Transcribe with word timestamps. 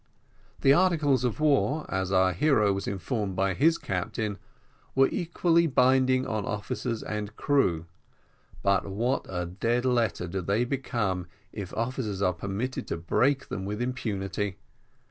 The 0.61 0.73
articles 0.73 1.23
of 1.23 1.39
war, 1.39 1.85
as 1.87 2.11
our 2.11 2.33
hero 2.33 2.73
was 2.73 2.87
informed 2.87 3.35
by 3.35 3.53
his 3.53 3.77
captain, 3.77 4.39
were 4.95 5.07
equally 5.11 5.67
binding 5.67 6.25
on 6.25 6.43
officers 6.43 7.03
and 7.03 7.35
crew; 7.35 7.85
but 8.63 8.87
what 8.87 9.27
a 9.29 9.45
dead 9.45 9.85
letter 9.85 10.25
do 10.27 10.41
they 10.41 10.65
become 10.65 11.27
if 11.53 11.71
officers 11.75 12.19
are 12.19 12.33
permitted 12.33 12.87
to 12.87 12.97
break 12.97 13.49
them 13.49 13.63
with 13.63 13.79
impunity! 13.79 14.57